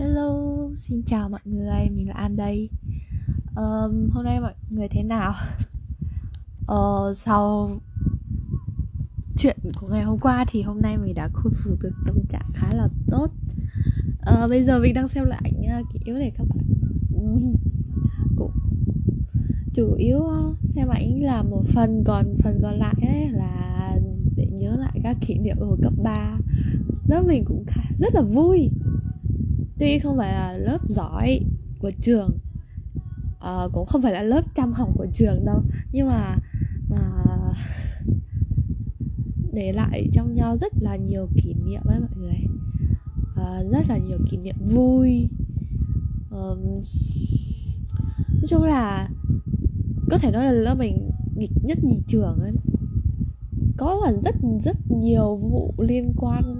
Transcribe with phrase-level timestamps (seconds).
[0.00, 2.68] Hello, xin chào mọi người, mình là An đây.
[3.56, 5.34] Um, Hôm nay mọi người thế nào?
[6.72, 7.70] uh, sau
[9.38, 12.46] chuyện của ngày hôm qua thì hôm nay mình đã khôi phục được tâm trạng
[12.54, 13.28] khá là tốt.
[14.06, 16.64] Uh, Bây giờ mình đang xem lại uh, kỷ yếu để các bạn.
[18.36, 18.52] Cũng
[19.74, 20.22] chủ yếu
[20.68, 23.96] xem ảnh là một phần còn phần còn lại ấy là
[24.36, 26.38] để nhớ lại các kỷ niệm hồi cấp 3
[27.10, 28.70] lớp mình cũng khá, rất là vui
[29.80, 31.40] tuy không phải là lớp giỏi
[31.78, 32.30] của trường
[33.38, 35.62] uh, cũng không phải là lớp chăm học của trường đâu
[35.92, 36.36] nhưng mà
[36.90, 37.20] mà
[39.52, 42.46] để lại trong nhau rất là nhiều kỷ niệm ấy mọi người.
[43.32, 45.28] Uh, rất là nhiều kỷ niệm vui.
[46.30, 46.58] Um,
[48.28, 49.08] nói chung là
[50.10, 52.52] có thể nói là lớp mình nghịch nhất nhì trường ấy.
[53.76, 56.59] Có là rất rất nhiều vụ liên quan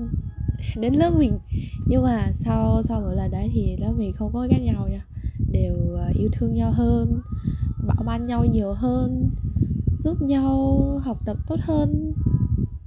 [0.77, 1.38] đến lớp mình.
[1.87, 5.05] Nhưng mà sau sau một lần đấy thì lớp mình không có ghét nhau nha.
[5.52, 7.21] Đều à, yêu thương nhau hơn
[7.87, 9.30] bảo ban nhau nhiều hơn
[10.04, 12.12] giúp nhau học tập tốt hơn.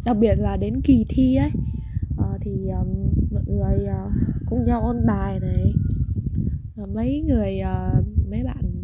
[0.05, 1.51] Đặc biệt là đến kỳ thi ấy
[2.17, 2.87] à, thì um,
[3.31, 4.11] mọi người uh,
[4.45, 5.73] cùng nhau ôn bài này.
[6.77, 8.83] À, mấy người uh, mấy bạn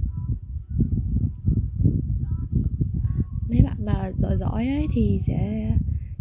[3.49, 5.71] mấy bạn mà giỏi giỏi ấy thì sẽ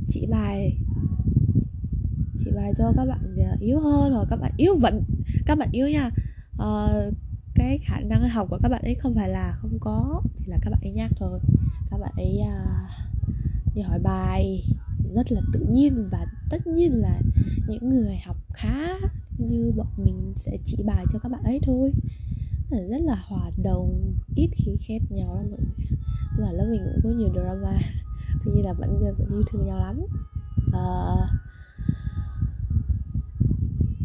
[0.09, 0.78] chỉ bài
[2.49, 5.03] chỉ bài cho các bạn ờ, yếu hơn hoặc các bạn yếu vẫn
[5.47, 6.11] các bạn yếu nha.
[6.55, 7.15] Uh,
[7.55, 10.57] cái khả năng học của các bạn ấy không phải là không có chỉ là
[10.63, 11.41] các bạn ấy nhát thôi.
[11.91, 14.65] Các bạn ấy uh, đi hỏi bài
[15.15, 17.21] rất là tự nhiên và tất nhiên là
[17.69, 18.89] những người học khá
[19.39, 21.93] như bọn mình sẽ chỉ bài cho các bạn ấy thôi.
[22.71, 25.99] Rất là hòa đồng ít khi khét nhau lắm mọi người.
[26.39, 27.79] Và lớp mình cũng có nhiều drama
[28.45, 30.01] tuy nhiên là vẫn vẫn yêu thương nhau lắm.
[30.69, 31.48] Uh,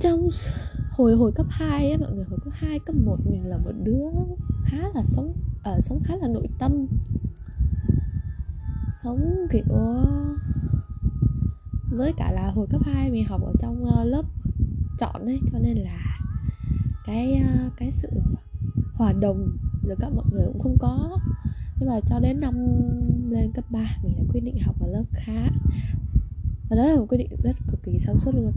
[0.04, 0.30] trong
[0.92, 3.72] hồi hồi cấp 2 ấy, mọi người hồi cấp 2 cấp 1 mình là một
[3.84, 4.04] đứa
[4.66, 6.88] khá là sống ở uh, sống khá là nội tâm.
[9.04, 9.64] Sống kiểu
[11.92, 14.26] với cả là hồi cấp 2 mình học ở trong uh, lớp
[15.00, 16.20] chọn ấy cho nên là
[17.06, 18.10] cái uh, cái sự
[18.94, 21.18] hòa đồng giữa các mọi người cũng không có.
[21.80, 22.56] Nhưng mà cho đến năm
[23.30, 25.50] lên cấp 3 mình đã quyết định học ở lớp khá
[26.74, 28.52] và đó là một quyết định rất cực kỳ sáng suốt luôn.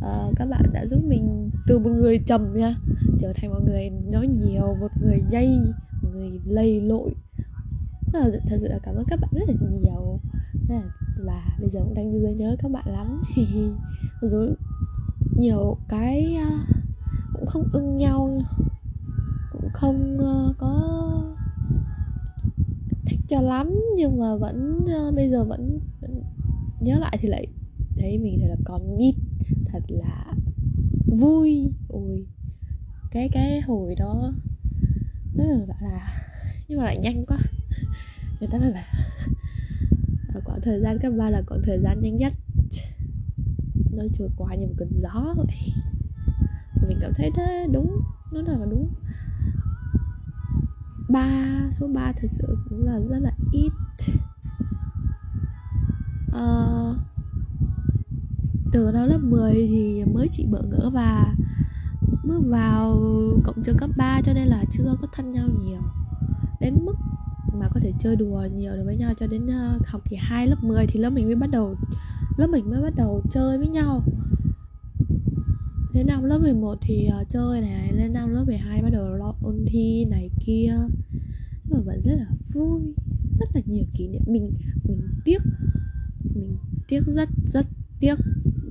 [0.00, 2.76] À, các bạn đã giúp mình từ một người trầm nha
[3.20, 5.58] trở thành một người nói nhiều một người nhây
[6.02, 7.14] một người lầy lội.
[8.12, 10.20] Thật, thật sự là cảm ơn các bạn rất là nhiều.
[11.18, 13.22] Và bây giờ cũng đang dư nhớ các bạn lắm.
[14.22, 14.46] Dù
[15.36, 16.66] nhiều cái uh,
[17.32, 18.42] cũng không ưng nhau
[19.52, 20.82] cũng không uh, có
[23.06, 25.78] thích cho lắm nhưng mà vẫn uh, bây giờ vẫn
[26.84, 27.46] nhớ lại thì lại
[27.96, 29.14] thấy mình thật là còn nít
[29.66, 30.34] thật là
[31.06, 31.72] vui.
[31.88, 32.26] Ôi,
[33.10, 34.32] cái cái hồi đó
[35.34, 36.08] rất là bảo là,
[36.68, 37.38] nhưng mà lại nhanh quá.
[38.40, 38.84] Người ta mới bảo
[40.34, 42.32] ở ờ, quãng thời gian cấp ba là quãng thời gian nhanh nhất.
[43.92, 45.72] Nó trôi qua như một cơn gió vậy.
[46.88, 48.00] Mình cảm thấy thế, đúng,
[48.32, 48.88] nó là đúng.
[51.08, 53.72] Ba, số 3 thật sự cũng là rất là ít
[56.36, 56.96] uh,
[58.72, 61.34] từ năm lớp 10 thì mới chỉ bỡ ngỡ và
[62.24, 63.00] bước vào
[63.44, 65.80] cộng trường cấp 3 cho nên là chưa có thân nhau nhiều.
[66.60, 66.96] Đến mức
[67.54, 70.46] mà có thể chơi đùa nhiều được với nhau cho đến uh, học kỳ 2
[70.46, 71.76] lớp 10 thì lớp mình mới bắt đầu
[72.36, 74.02] lớp mình mới bắt đầu chơi với nhau.
[75.94, 79.34] Đến năm lớp 11 thì uh, chơi này lên năm lớp 12 bắt đầu lo
[79.42, 80.74] ôn thi này kia.
[81.64, 82.94] Nhưng mà vẫn rất là vui
[83.40, 84.52] rất là nhiều kỷ niệm mình
[84.88, 85.42] mình tiếc
[86.92, 87.66] tiếc, rất rất
[88.00, 88.18] tiếc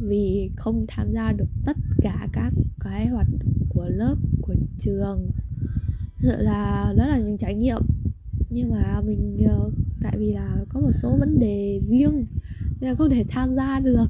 [0.02, 5.32] vì không tham gia được tất cả các cái hoạt động của lớp, của trường.
[6.20, 7.82] Thật là đó là những trải nghiệm.
[8.50, 9.72] Nhưng mà mình ờ,
[10.02, 12.26] tại vì là có một số vấn đề riêng
[12.80, 14.08] nên là không thể tham gia được.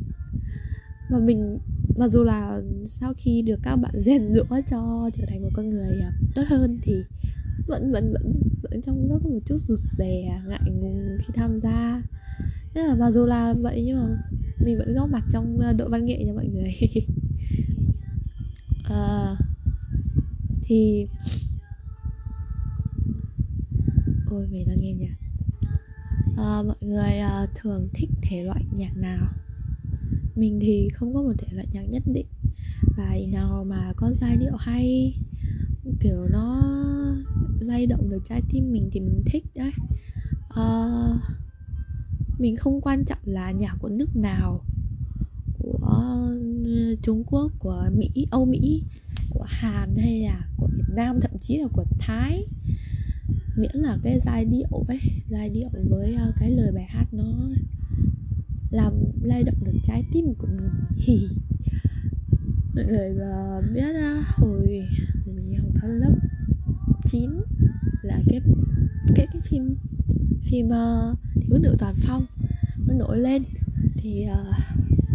[1.10, 1.60] Và mình,
[1.98, 5.70] mặc dù là sau khi được các bạn rèn rũa cho trở thành một con
[5.70, 6.94] người ờ, tốt hơn thì
[7.68, 11.60] vẫn vẫn vẫn vẫn trong đó có một chút rụt rè, ngại ngùng khi tham
[11.60, 12.02] gia.
[12.74, 14.18] Nên là mặc dù là vậy nhưng mà
[14.66, 16.74] mình vẫn góp mặt trong à, đội văn nghệ nha mọi người.
[18.84, 19.36] À,
[20.64, 21.08] thì
[24.30, 25.16] ôi mình đang nghe nhạc.
[26.38, 29.28] À, mọi người à, thường thích thể loại nhạc nào?
[30.36, 32.28] Mình thì không có một thể loại nhạc nhất định.
[32.98, 35.14] Bài nào mà có giai điệu hay
[36.00, 36.64] kiểu nó
[37.60, 39.72] lay động được trái tim mình thì mình thích đấy.
[40.50, 40.88] À,
[42.42, 44.62] mình không quan trọng là nhạc của nước nào,
[45.60, 45.80] của
[46.66, 48.84] ừ, Trung Quốc, của Mỹ, Âu Mỹ,
[49.30, 52.46] của hàn hay là của việt nam, thậm chí là của thái.
[53.58, 55.00] Miễn là cái giai điệu ấy,
[55.30, 57.50] giai điệu với ờ, cái lời bài hát nó
[58.72, 60.70] làm lay động được trái tim của mình.
[61.06, 61.28] Thì
[62.76, 64.88] mọi người ờ, biết ờ, hồi
[65.26, 66.16] mình học lớp
[67.06, 67.30] 9
[68.02, 68.42] là cái
[69.16, 69.76] cái cái phim
[70.44, 72.26] phim uh, thiếu nữ toàn phong
[72.88, 73.44] nó nổi lên.
[73.96, 74.56] Thì uh,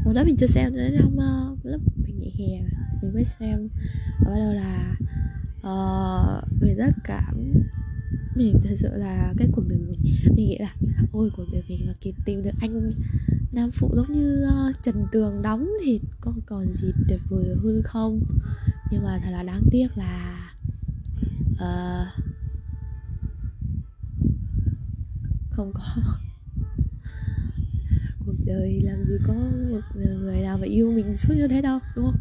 [0.04, 2.60] hồi đó mình chưa xem đến năm uh, lớp mình nghỉ hè
[3.02, 3.68] mình mới xem.
[4.20, 4.96] Và bắt đầu là
[5.58, 7.52] uh, mình rất cảm
[8.36, 10.74] mình thật sự là cái cuộc đời mình mình nghĩ là
[11.12, 12.90] ôi cuộc đời mình mà kịp tìm được anh
[13.52, 17.82] nam phụ giống như uh, trần tường đóng thì có còn gì tuyệt vời hơn
[17.84, 18.20] không?
[18.90, 20.38] Nhưng mà thật là đáng tiếc là
[21.50, 22.25] uh,
[25.56, 25.82] không có.
[28.26, 29.34] Cuộc đời làm gì có
[29.70, 32.20] một người nào mà yêu mình suốt như thế đâu, đúng không?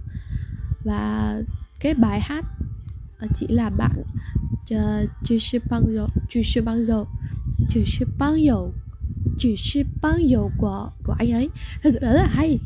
[0.84, 1.36] Và
[1.80, 2.46] cái bài hát
[3.20, 3.92] à, chỉ là bạn
[5.24, 7.08] chỉ là bằng dầu chỉ là bằng dầu
[7.70, 8.74] chỉ là bằng dầu
[9.40, 11.50] chỉ là bằng dầu của của anh ấy.
[11.84, 12.60] Thật sự là rất là hay.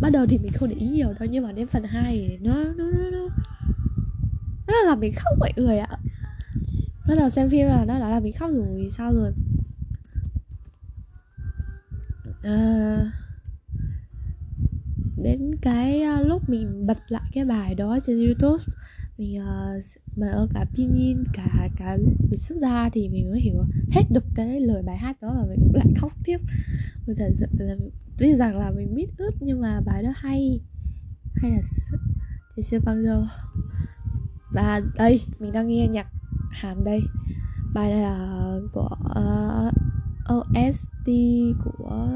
[0.00, 2.54] Bắt đầu thì mình không để ý nhiều đâu, nhưng mà đến phần 2 nó
[2.54, 3.28] nó nó nó
[4.66, 5.98] nó làm mình khóc mọi người ạ.
[7.08, 9.32] Bắt đầu xem phim là nó đã làm mình khóc rồi, sao rồi?
[12.46, 13.06] Uh,
[15.16, 18.64] đến cái ờ, lúc mình bật lại cái bài đó trên youtube
[19.18, 19.84] mình uh,
[20.16, 21.98] mà ở cả pinyin cả cả
[22.30, 23.54] bị xuất ra thì mình mới hiểu
[23.90, 26.38] hết được cái lời bài hát đó và mình lại khóc tiếp.
[27.06, 27.74] Mình thật sự là
[28.18, 30.60] tuy rằng là mình biết ướt nhưng mà bài đó hay
[31.34, 31.62] hay là
[32.56, 33.24] thì chưa băng rồi
[34.52, 36.06] và đây mình đang nghe nhạc
[36.50, 37.02] hàn đây.
[37.74, 39.91] Bài này là của uh,
[40.34, 41.08] OST
[41.64, 42.08] của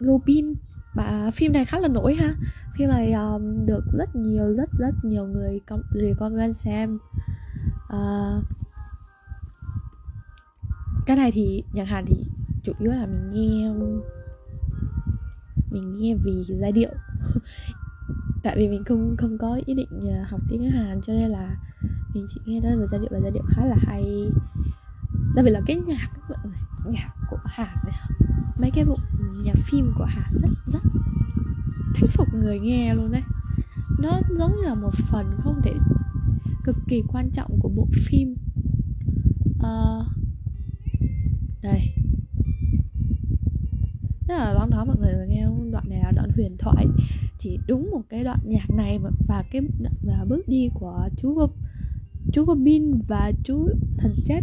[0.00, 0.54] Gobin
[0.94, 2.34] và phim này khá là nổi ha.
[2.74, 5.60] Phim này um, được rất nhiều rất rất nhiều người
[5.94, 6.98] recommend xem.
[7.94, 8.44] Uh,
[11.06, 12.16] cái này thì nhạc Hàn thì
[12.64, 13.70] chủ yếu là mình nghe
[15.70, 16.90] mình nghe vì giai điệu.
[18.42, 21.56] Tại vì mình không không có ý định à, học tiếng Hàn cho nên là
[22.14, 24.30] mình chỉ nghe đó về giai điệu và giai điệu khá là hay.
[25.34, 27.13] Đặc biệt là cái nhạc mọi người nhạc
[27.44, 27.78] Hàn
[28.60, 28.98] mấy cái bộ
[29.44, 30.82] nhà phim của Hàn rất rất
[31.94, 33.22] thuyết phục người nghe luôn đấy.
[33.98, 35.72] Nó giống như là một phần không thể
[36.64, 38.36] cực kỳ quan trọng của bộ phim.
[39.58, 40.06] Uh,
[41.62, 41.94] đây.
[44.28, 46.86] Tức là lúc đó mọi người nghe đoạn này là đoạn huyền thoại.
[47.38, 48.98] Chỉ đúng một cái đoạn nhạc này
[49.28, 49.62] và cái
[50.02, 51.56] và bước đi của chú Gop
[52.34, 54.40] chú Goblin và chú thần chết.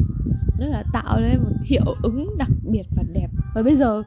[0.60, 3.28] Nó là tạo nên một hiệu ứng đặc biệt và đẹp.
[3.56, 4.04] Và bây giờ,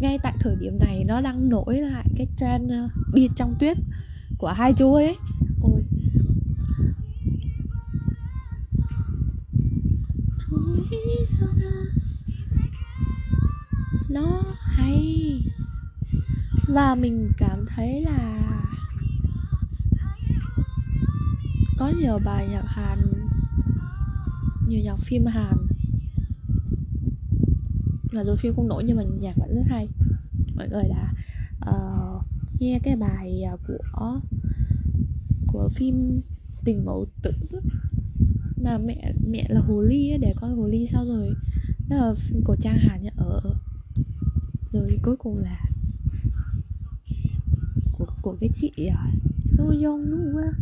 [0.00, 3.76] ngay tại thời điểm này, nó đang nổi lại cái trend ờ, đi trong tuyết
[4.38, 5.16] của hai chú ấy.
[5.62, 5.82] Ôi.
[14.08, 15.40] Nó hay.
[16.68, 18.40] Và mình cảm thấy là
[21.78, 23.13] có nhiều bài nhạc Hàn
[24.74, 25.56] nhiều nhạc phim Hàn.
[28.12, 29.88] Mà dù phim không nổi nhưng mà nhạc vẫn rất hay.
[30.56, 31.12] Mọi người đã
[31.70, 32.24] uh,
[32.60, 34.20] nghe cái bài ờ, của
[35.46, 36.20] của phim
[36.64, 37.32] tình mẫu tử
[38.62, 41.34] mà mẹ mẹ là hồ ly ấy, để coi hồ ly sao rồi.
[41.88, 43.40] Đó là phim của trang hàn nhá ở
[44.72, 45.60] rồi cuối cùng là
[47.92, 49.10] của của cái chị ờ, à,
[49.56, 50.52] So Young đúng không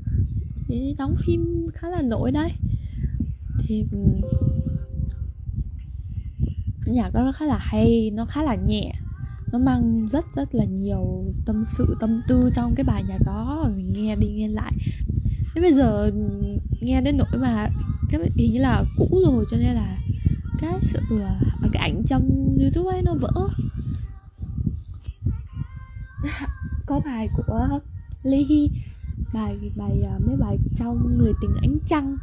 [0.68, 2.52] thì đóng phim khá là nổi đấy
[3.72, 3.84] thì
[6.86, 8.92] nhạc đó nó khá là hay, nó khá là nhẹ.
[9.52, 13.70] Nó mang rất rất là nhiều tâm sự, tâm tư trong cái bài nhạc đó
[13.76, 14.72] mình nghe đi nghe lại.
[15.54, 16.10] Đến bây giờ
[16.80, 17.68] nghe đến nỗi mà
[18.10, 19.98] cái hình như là cũ rồi cho nên là
[20.60, 21.36] cái sự ờ,
[21.72, 23.48] cái ảnh trong youtube ấy nó vỡ.
[26.86, 27.80] Có bài của
[28.22, 28.70] Lê Hy,
[29.32, 32.16] bài bài ờ, mấy bài trong người tình ánh trăng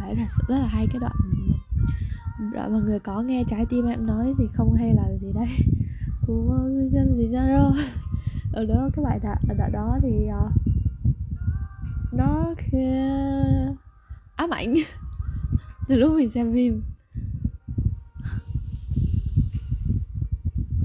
[0.00, 1.16] phải thật sự rất là hay cái đoạn
[2.52, 5.46] đoạn mọi người có nghe trái tim em nói thì không hay là gì đây
[6.26, 7.72] cũng ờ, dân gì ra đâu.
[8.52, 10.52] Ở đó cái bài đoạn, đoạn đó thì uh,
[12.12, 12.54] nó
[14.36, 14.74] ám ảnh.
[15.88, 16.82] Từ lúc mình xem phim.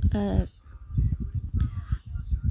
[0.05, 0.47] Uh,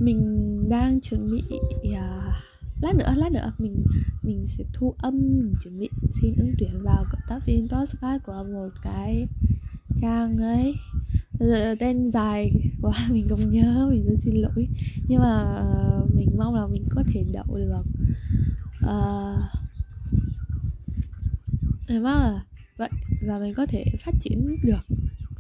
[0.01, 1.45] mình đang chuẩn bị
[1.89, 2.35] uh,
[2.81, 3.85] lát nữa lát nữa mình
[4.23, 8.23] mình sẽ thu âm mình chuẩn bị xin ứng tuyển vào cộng tác viên podcast
[8.27, 9.27] của một cái
[10.01, 10.75] trang ấy.
[11.41, 12.53] Giờ tên dài
[12.83, 14.69] quá mình không nhớ mình rất xin lỗi.
[15.09, 15.63] Nhưng mà
[16.03, 17.85] uh, mình mong là mình có thể đậu được.
[18.85, 19.65] Uh,
[21.89, 22.45] Thế mà
[22.77, 22.89] vậy
[23.27, 24.87] và mình có thể phát triển được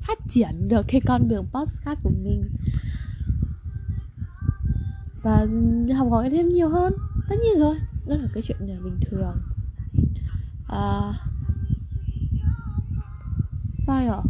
[0.00, 2.44] phát triển được cái con đường podcast của mình.
[5.22, 5.46] Và
[5.96, 6.92] học hỏi thêm nhiều hơn
[7.28, 7.76] tất nhiên rồi
[8.06, 9.36] đó là cái chuyện là bình thường.
[10.68, 11.12] À,
[13.86, 14.22] sao nhở?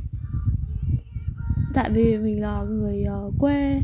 [1.74, 3.82] Tại vì mình là người uh, quê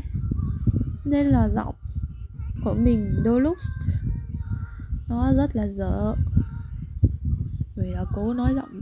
[1.05, 1.75] nên là giọng
[2.63, 3.57] của mình đôi lúc
[5.09, 6.15] nó rất là dở.
[7.75, 8.81] Mình là cố nói giọng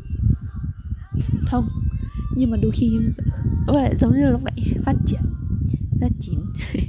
[1.48, 1.68] thông
[2.36, 3.00] nhưng mà đôi khi
[3.68, 5.22] nó giống như lúc nãy phát triển
[6.02, 6.46] phát triển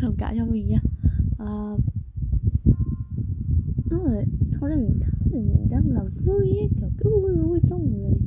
[0.00, 0.78] thông cảm cho mình nhá.
[1.42, 1.80] Uh,
[4.14, 5.00] đúng không hôm mình
[5.32, 8.18] mình đang là vui ấy, kiểu cứ vui vui trong người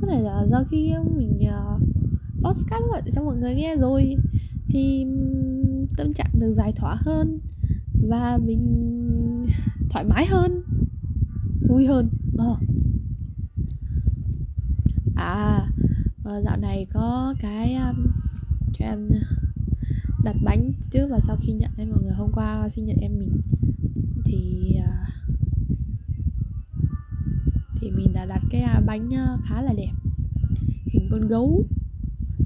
[0.00, 1.82] có thể là do khi ờ, mình uh,
[2.44, 4.16] podcast lại cho mọi người nghe rồi
[4.68, 5.06] thì
[5.96, 7.38] tâm trạng được giải tỏa hơn
[8.08, 9.46] và mình
[9.90, 10.62] thoải mái hơn
[11.68, 12.08] vui hơn
[12.38, 12.56] ờ.
[15.16, 15.66] à
[16.24, 18.06] và dạo này có cái um,
[18.72, 19.08] cho em
[20.24, 23.18] đặt bánh trước và sau khi nhận em mọi người hôm qua sinh nhật em
[23.18, 23.40] mình
[24.24, 24.99] thì uh,
[27.80, 29.92] thì mình đã đặt cái à, bánh ờ, khá là đẹp.
[30.86, 31.64] Hình con gấu.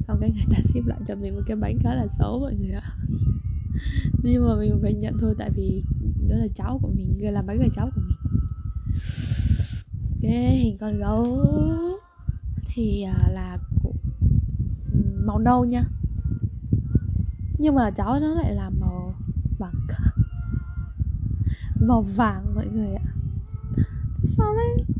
[0.08, 2.54] Xong cái người ta ship lại cho mình một cái bánh khá là xấu mọi
[2.54, 2.82] người ạ.
[4.22, 5.82] Nhưng mà mình phải nhận thôi tại vì
[6.28, 8.16] đó là cháu của mình người làm bánh là cháu của mình.
[10.22, 11.46] Cái hình con gấu
[12.66, 13.58] thì à, là
[15.24, 15.84] màu nâu nha.
[17.58, 19.14] Nhưng mà cháu nó lại là màu
[19.58, 19.86] vàng
[21.86, 23.04] màu vàng mọi người ạ.
[24.22, 24.93] Sorry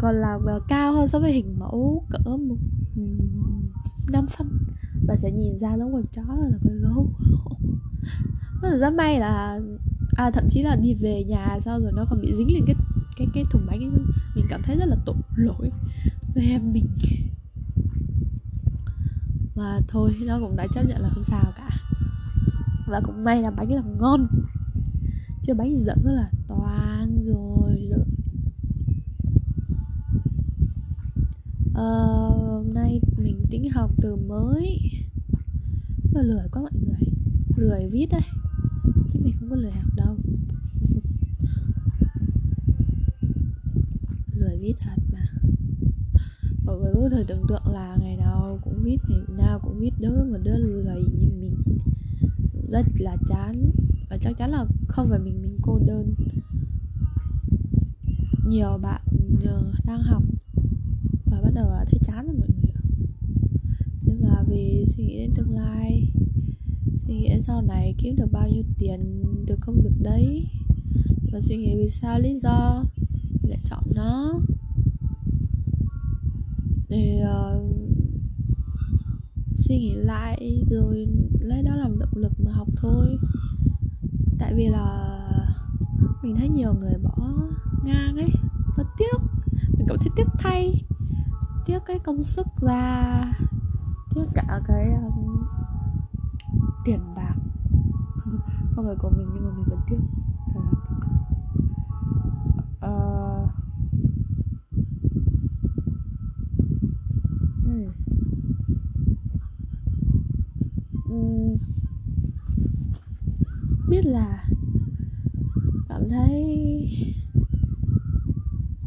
[0.00, 2.56] còn là cao hơn so với hình mẫu cỡ một
[2.96, 3.02] ừ,
[4.10, 4.58] năm phân.
[5.06, 7.08] Và sẽ nhìn ra giống con chó hơn là con gấu.
[8.62, 9.60] Nó là rất may là
[10.16, 12.76] à thậm chí là đi về nhà sau rồi nó còn bị dính lên cái
[13.16, 13.90] cái cái thùng bánh ấy.
[14.34, 15.70] mình cảm thấy rất là tội lỗi
[16.34, 16.86] với em mình.
[19.54, 21.68] Và thôi, nó cũng đã chấp nhận là không sao cả.
[22.86, 24.26] Và cũng may là bánh là ngon.
[25.42, 27.47] Chứ bánh dở là toang rồi.
[31.78, 34.78] Ờ, hôm nay mình tính học từ mới.
[36.12, 37.08] Mà lười quá mọi người.
[37.56, 38.20] Lười viết đấy.
[39.12, 40.16] Chứ mình không có lười học đâu.
[44.34, 45.26] Lười viết thật mà.
[46.64, 49.92] Mọi người có thể tưởng tượng là ngày nào cũng viết ngày nào cũng viết
[50.00, 51.56] đối với một đứa lười như mình.
[52.70, 53.70] Rất là chán.
[54.10, 56.14] Và chắc chắn là không phải mình mình cô đơn.
[58.48, 59.02] Nhiều bạn
[59.44, 60.22] ờ, đang học
[61.58, 62.72] đầu là thấy chán rồi mọi người
[64.02, 66.12] nhưng mà vì suy nghĩ đến tương lai
[67.06, 70.46] suy nghĩ đến sau này kiếm được bao nhiêu tiền từ công việc đấy
[71.32, 72.84] và suy nghĩ vì sao lý do
[73.42, 74.40] lại chọn nó.
[76.88, 77.62] Thì uh,
[79.56, 81.08] suy nghĩ lại rồi
[81.40, 83.18] lấy đó làm động lực mà học thôi.
[84.38, 85.18] Tại vì là
[86.22, 87.32] mình thấy nhiều người bỏ
[87.84, 88.30] ngang ấy
[88.76, 89.18] nó tiếc.
[89.78, 90.87] Mình cảm thấy tiếc thay
[91.68, 93.24] tiếc cái công sức ra,
[94.14, 95.46] tiếc cả cái um,
[96.84, 97.34] tiền bạc.
[98.74, 99.98] Không phải của mình nhưng mà mình vẫn tiếc
[100.54, 100.70] thật là
[102.88, 103.50] uh,
[113.88, 114.44] biết là
[115.88, 116.44] cảm thấy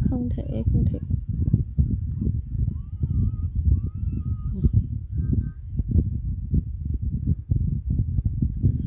[0.10, 1.00] không thể không thể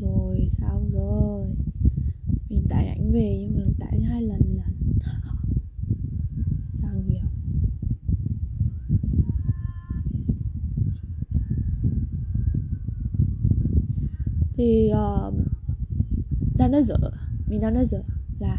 [0.01, 1.47] rồi xong rồi
[2.49, 4.65] mình tải ảnh về nhưng mà tải hai lần là
[6.73, 7.25] sao nhiều
[14.53, 15.33] thì uh,
[16.75, 16.95] nó dở
[17.47, 17.99] mình đang nói dở
[18.39, 18.57] là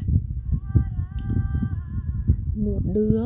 [2.57, 3.23] một đứa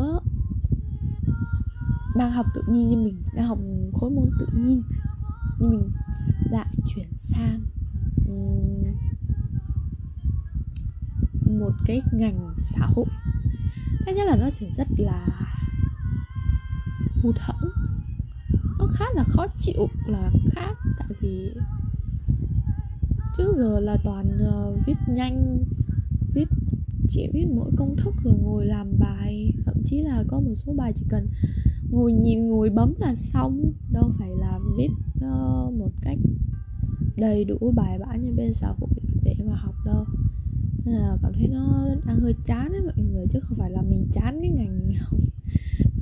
[2.17, 3.59] đang học tự nhiên như mình, đang học
[3.95, 4.83] khối môn tự nhiên
[5.59, 5.93] như mình,
[6.51, 7.61] lại chuyển sang
[11.47, 13.07] một cái ngành xã hội.
[14.07, 15.27] Cái nhất là nó sẽ rất là
[17.23, 17.71] hụt hẫng.
[18.79, 21.55] Nó khá là khó chịu, là khác, tại vì
[23.41, 25.65] trước giờ là toàn uh, viết nhanh
[26.35, 26.49] viết
[27.09, 29.53] chỉ viết mỗi công thức rồi ngồi làm bài.
[29.65, 31.27] Thậm chí là có một số bài chỉ cần
[31.91, 33.73] ngồi nhìn ngồi bấm là xong.
[33.93, 36.19] Đâu phải là viết uh, một cách
[37.17, 38.91] đầy đủ bài bản như bên xã hội
[39.25, 40.05] để mà học đâu.
[40.85, 43.83] Nên là cảm thấy nó đang hơi chán ấy mọi người chứ không phải là
[43.83, 45.21] mình chán cái ngành mình học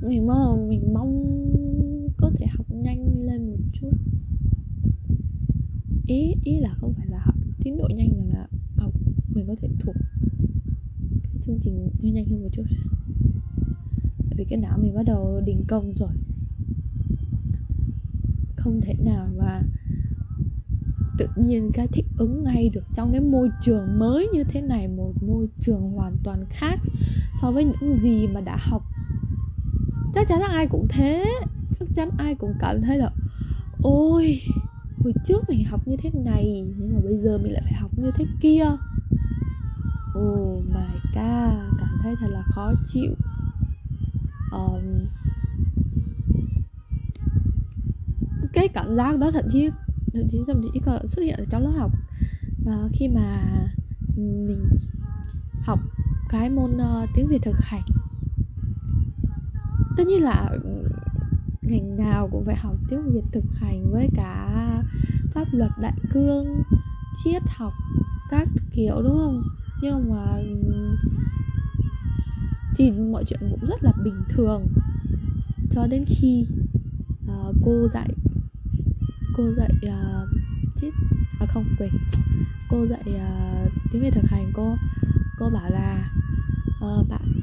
[0.01, 1.33] mình mong là mình mong
[2.17, 3.91] có thể học nhanh lên một chút
[6.09, 8.47] ý ý là không phải là học tiến độ nhanh mà là
[8.77, 8.93] học
[9.33, 9.95] mình có thể thuộc
[11.23, 12.63] cái chương trình nhanh hơn một chút.
[14.17, 16.09] Tại vì cái não mình bắt đầu đình công rồi.
[18.55, 19.61] Không thể nào mà
[21.17, 24.87] tự nhiên cái thích ứng ngay được trong cái môi trường mới như thế này,
[24.87, 26.79] một môi trường hoàn toàn khác
[27.41, 28.83] so với những gì mà đã học.
[30.13, 31.25] Chắc chắn là ai cũng thế,
[31.79, 33.11] chắc chắn ai cũng cảm thấy là,
[33.81, 34.39] ôi
[35.03, 37.91] hồi trước mình học như thế này nhưng mà bây giờ mình lại phải học
[37.97, 38.65] như thế kia.
[40.19, 43.15] Oh my god cảm thấy thật là khó chịu.
[44.51, 45.05] Um,
[48.53, 49.69] cái cảm giác đó thậm chí
[50.13, 51.91] thậm chí thậm chí còn xuất hiện ở trong lớp học.
[52.65, 53.43] Và khi mà
[54.17, 54.69] mình
[55.61, 55.79] học
[56.29, 57.83] cái môn uh, tiếng việt thực hành
[59.97, 60.49] tất nhiên là
[61.69, 64.49] ngành nào cũng phải học tiếng việt thực hành với cả
[65.31, 66.63] pháp luật đại cương
[67.23, 67.73] triết học
[68.29, 69.43] các kiểu đúng không?
[69.81, 70.41] Nhưng mà
[72.75, 74.65] thì mọi chuyện cũng rất là bình thường.
[75.71, 76.45] Cho đến khi
[77.25, 78.09] uh, cô dạy
[79.37, 80.93] cô dạy uh,
[81.39, 81.89] à không quên.
[82.69, 84.75] Cô dạy uh, tiếng việt thực hành cô
[85.39, 86.09] cô bảo là
[86.85, 87.38] uh, bạn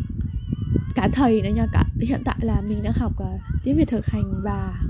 [0.96, 4.06] cả thầy nữa nha cả hiện tại là mình đang học uh, tiếng việt thực
[4.06, 4.82] hành và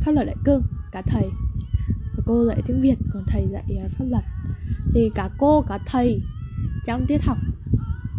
[0.00, 0.62] pháp luật đại cương
[0.92, 1.28] cả thầy.
[2.16, 4.24] Và cô dạy tiếng việt còn thầy dạy uh, pháp luật.
[4.94, 6.22] Thì cả cô cả thầy
[6.86, 7.38] trong tiết học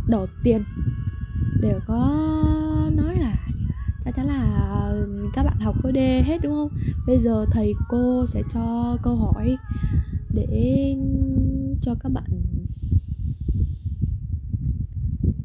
[0.08, 0.64] đầu tiên
[1.62, 1.98] đều có
[2.96, 3.36] nói là
[4.06, 6.70] chắc chắn là ờ, các bạn học khối D hết đúng không?
[7.08, 9.58] Bây giờ thầy cô sẽ cho câu hỏi
[10.34, 10.96] để
[11.82, 12.24] cho các bạn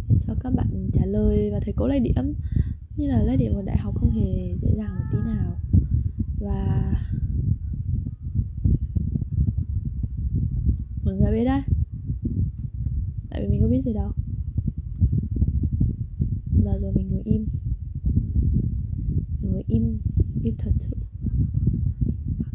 [0.09, 2.35] để cho các bạn trả lời và thầy cô lấy điểm.
[2.97, 5.57] Như là lấy điểm ở đại học không hề dễ dàng một tí nào.
[6.41, 6.93] Và
[11.05, 11.63] mọi người biết đấy.
[13.31, 14.13] Tại vì mình có biết gì đâu.
[16.65, 17.47] Và rồi mình ngồi im.
[19.41, 19.99] Mình ngồi im
[20.43, 20.97] im thật sự.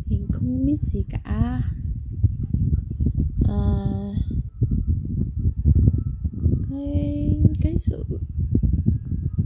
[0.06, 1.62] Mình không biết gì cả.
[3.44, 3.88] À,
[6.70, 8.06] cái cái sự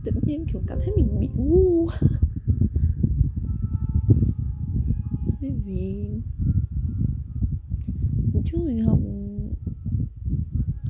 [0.06, 1.88] tự nhiên kiểu cảm thấy mình bị ngu.
[5.42, 6.10] Bởi vì
[8.46, 9.00] trước mình học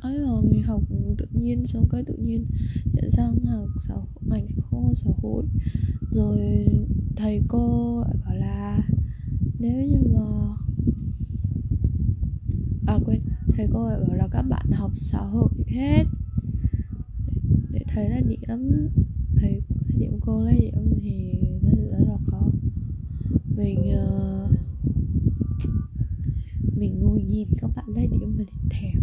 [0.00, 0.82] ấy mà mình học
[1.18, 2.46] tự nhiên xong cái tự nhiên
[2.92, 5.44] nhận sang học xã ngành kho xã hội.
[6.10, 6.66] Rồi
[7.16, 8.88] thầy cô lại bảo là
[9.58, 10.20] nếu như mà
[12.86, 13.18] à quên
[13.56, 16.04] thầy cô lại bảo là các bạn học xã hội hết.
[17.72, 18.88] Để, thấy là điểm
[20.26, 22.50] cô lấy điểm thì nó rất là khó.
[23.56, 24.50] Mình uh,
[26.76, 29.02] mình ngồi nhìn các bạn lấy điểm mình thèm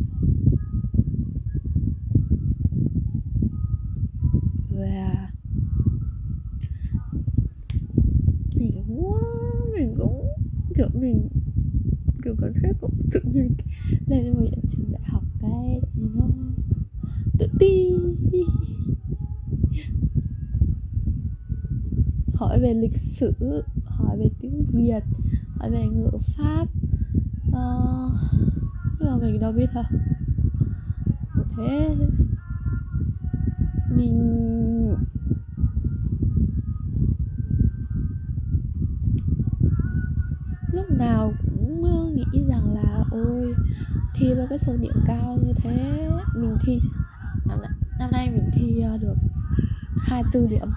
[4.69, 5.29] và
[8.55, 9.21] mình quá
[9.77, 10.27] mình cũng
[10.75, 11.27] kiểu mình
[12.23, 13.47] kiểu cảm thấy cũng tự nhiên
[14.07, 16.27] lên một trường đại học cái tự nhiên nó
[17.39, 17.93] tự ti
[22.43, 23.33] hỏi về lịch sử
[23.85, 25.03] hỏi về tiếng việt
[25.55, 26.67] hỏi về ngữ pháp.
[27.47, 28.13] Uh,
[28.99, 29.83] nhưng mà mình đâu biết hả?
[31.57, 31.95] thế
[33.95, 34.19] mình
[40.71, 43.55] lúc nào cũng nghĩ rằng là ôi
[44.15, 46.79] thi với cái số điểm cao như thế mình thi.
[47.45, 49.15] Năm nay, năm nay mình thi ờ, được
[49.97, 50.67] 24 điểm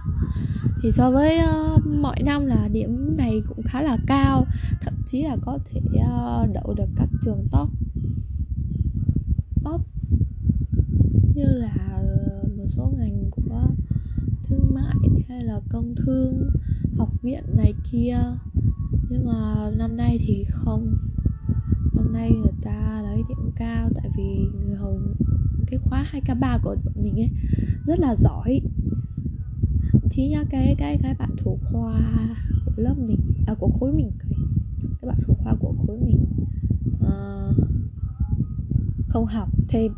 [0.86, 4.46] thì so với uh, mọi năm là điểm này cũng khá là cao
[4.80, 7.68] thậm chí là có thể uh, đậu được các trường top.
[9.64, 9.80] Top
[11.34, 13.62] như là ờ, một số ngành của
[14.42, 14.94] thương mại
[15.28, 16.50] hay là công thương
[16.98, 18.18] học viện này kia.
[19.10, 20.96] Nhưng mà năm nay thì không.
[21.94, 25.00] Năm nay người ta lấy điểm cao tại vì người hầu
[25.66, 27.30] cái khóa 2k3 của mình ấy
[27.86, 28.60] rất là giỏi
[30.16, 32.00] chí nhá cái cái cái bạn thủ khoa
[32.64, 34.38] của lớp mình à của khối mình cái
[35.02, 36.26] bạn thủ khoa của khối mình
[36.98, 37.56] uh,
[39.08, 39.48] không học.
[39.68, 39.92] Thêm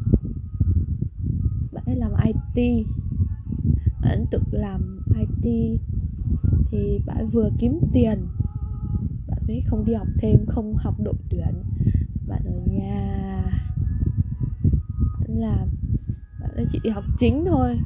[1.72, 2.86] bạn ấy làm IT
[4.02, 5.80] bạn tự làm IT
[6.70, 8.26] thì bạn vừa kiếm tiền
[9.26, 11.62] bạn ấy không đi học thêm không học đội tuyển.
[12.28, 13.42] Bạn ở nhà
[15.20, 15.68] bạn làm
[16.40, 17.78] bạn ấy chỉ đi học chính thôi.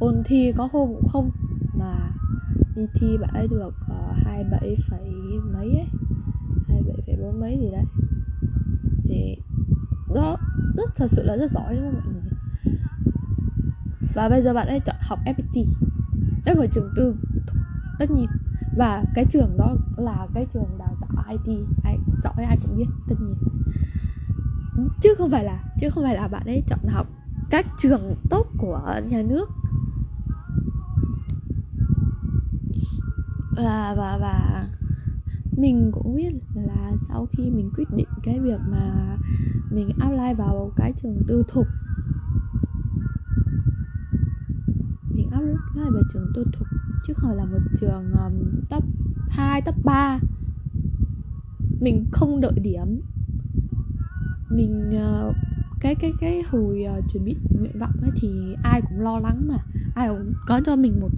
[0.00, 1.30] Ôn thi có hôm cũng không
[1.78, 2.10] mà
[2.76, 5.10] đi thi bạn ấy được ờ, hai uh, bảy phẩy
[5.54, 5.86] mấy ấy
[6.68, 7.84] hai bảy phẩy bốn mấy gì đấy.
[9.04, 9.36] Thì
[10.14, 10.36] đó
[10.76, 12.22] rất thật sự là rất giỏi đúng không mọi người?
[14.14, 15.64] Và bây giờ bạn ấy chọn học FPT
[16.44, 17.16] đấy là trường tư
[17.98, 18.26] tất nhiên.
[18.76, 22.86] Và cái trường đó là cái trường đào tạo IT ai giỏi ai cũng biết
[23.08, 23.36] tất nhiên.
[25.02, 27.06] Chứ không phải là chứ không phải là bạn ấy chọn học
[27.50, 29.50] các trường tốt của nhà nước.
[33.56, 34.66] Và và và
[35.56, 39.16] mình cũng biết là sau khi mình quyết định cái việc mà
[39.70, 41.66] mình apply vào cái trường tư thục
[45.10, 46.66] mình apply vào trường tư thục
[47.06, 48.84] chứ không là một trường um, top
[49.28, 50.20] 2, top 3
[51.80, 53.00] mình không đợi điểm.
[54.50, 55.36] Mình uh,
[55.80, 59.48] cái cái cái hồi uh, chuẩn bị nguyện vọng ấy thì ai cũng lo lắng
[59.48, 59.58] mà
[59.94, 61.10] ai cũng có cho mình một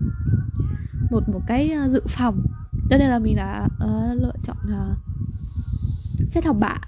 [1.11, 2.43] một một cái ờ, dự phòng.
[2.91, 4.99] Cho nên là mình đã uh, lựa chọn uh,
[6.29, 6.81] xét học bạ.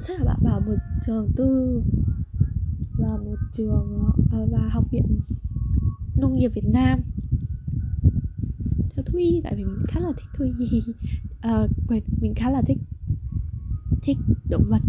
[0.00, 0.76] Xét học bạ vào một
[1.06, 1.82] trường tư
[2.98, 4.02] và một trường
[4.42, 5.20] uh, và học viện
[6.16, 7.00] nông nghiệp Việt Nam.
[8.96, 10.52] Theo Thuy tại vì mình khá là thích Thuy.
[11.64, 11.70] Uh,
[12.20, 12.78] mình khá là thích
[14.02, 14.16] thích
[14.50, 14.82] động vật.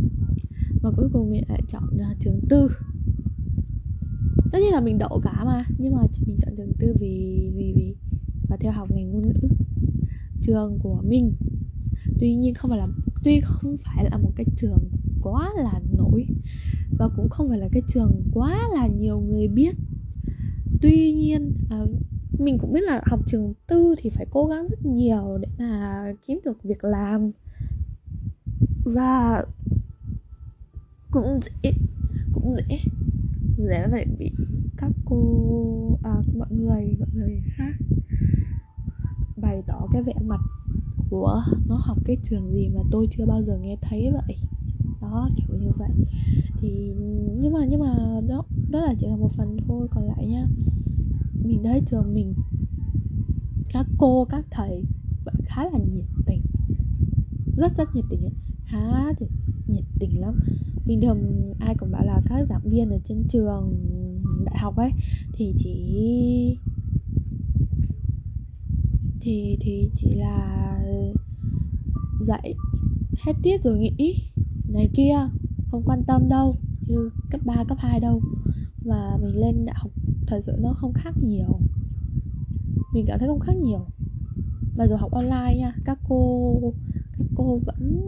[0.82, 2.70] Và cuối cùng mình lại chọn uh, trường tư.
[4.52, 7.74] Tất nhiên là mình đậu cả mà nhưng mà mình chọn trường tư vì vì
[7.76, 7.93] vì
[8.54, 9.48] và theo học ngành ngôn ngữ
[10.42, 11.34] trường của mình.
[12.20, 12.88] Tuy nhiên không phải là
[13.24, 14.90] tuy không phải là một cái trường
[15.22, 16.26] quá là nổi
[16.98, 19.76] và cũng không phải là cái trường quá là nhiều người biết.
[20.82, 21.90] Tuy nhiên uh,
[22.40, 26.04] mình cũng biết là học trường tư thì phải cố gắng rất nhiều để mà
[26.28, 27.32] kiếm được việc làm.
[28.86, 29.46] Và
[31.12, 31.72] cũng dễ
[32.34, 32.78] cũng dễ
[33.58, 34.32] dễ vậy bị
[34.78, 37.74] các cô à, mọi người mọi người khác
[39.38, 40.42] bày tỏ cái vẻ mặt
[41.10, 44.38] của nó học cái trường gì mà tôi chưa bao giờ nghe thấy vậy.
[45.02, 45.90] Đó, kiểu như vậy.
[46.58, 46.94] Thì,
[47.40, 49.88] nhưng mà nhưng mà đó đó là chỉ là một phần thôi.
[49.92, 50.48] Còn lại nha,
[51.44, 52.34] mình thấy trường mình,
[53.74, 54.84] các cô, các thầy
[55.26, 56.42] vẫn khá là nhiệt tình.
[57.58, 58.20] Rất rất nhiệt tình
[58.66, 59.26] khá thì
[59.68, 60.40] nhiệt tình lắm.
[60.86, 63.76] Bình thường ai cũng bảo là các giảng viên ở trên trường
[64.46, 64.92] đại học ấy,
[65.34, 66.58] thì chỉ
[69.24, 70.80] thì thì chỉ là
[72.22, 72.56] dạy
[73.26, 74.16] hết tiết rồi nghỉ.
[74.70, 75.16] Này kia
[75.66, 76.56] không quan tâm đâu
[76.88, 78.22] như cấp 3, cấp 2 đâu.
[78.86, 79.92] Và mình lên đại học
[80.28, 81.60] thật sự nó không khác nhiều.
[82.94, 83.86] Mình cảm thấy không khác nhiều.
[84.78, 86.74] Mà rồi học online nha các cô
[87.18, 88.02] các cô vẫn